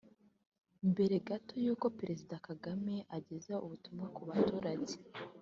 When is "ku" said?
4.15-4.21